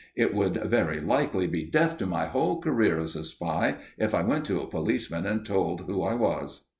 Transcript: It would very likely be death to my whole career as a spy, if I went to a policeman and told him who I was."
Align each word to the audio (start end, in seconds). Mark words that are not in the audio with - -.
It 0.15 0.33
would 0.33 0.55
very 0.65 0.99
likely 0.99 1.45
be 1.45 1.63
death 1.63 1.99
to 1.99 2.07
my 2.07 2.25
whole 2.25 2.59
career 2.59 2.99
as 2.99 3.15
a 3.15 3.23
spy, 3.23 3.75
if 3.99 4.15
I 4.15 4.23
went 4.23 4.45
to 4.45 4.59
a 4.59 4.67
policeman 4.67 5.27
and 5.27 5.45
told 5.45 5.81
him 5.81 5.85
who 5.85 6.01
I 6.01 6.15
was." 6.15 6.67